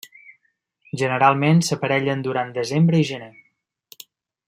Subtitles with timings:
[1.01, 3.33] Generalment s'aparellen durant desembre i gener.